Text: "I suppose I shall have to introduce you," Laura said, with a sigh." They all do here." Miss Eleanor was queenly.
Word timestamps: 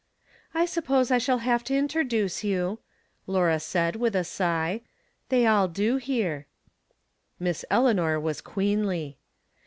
"I 0.55 0.65
suppose 0.65 1.11
I 1.11 1.19
shall 1.19 1.37
have 1.45 1.63
to 1.65 1.75
introduce 1.75 2.43
you," 2.43 2.79
Laura 3.27 3.59
said, 3.59 3.95
with 3.97 4.15
a 4.15 4.23
sigh." 4.23 4.81
They 5.29 5.45
all 5.45 5.67
do 5.67 5.97
here." 5.97 6.47
Miss 7.39 7.63
Eleanor 7.69 8.19
was 8.19 8.41
queenly. 8.41 9.19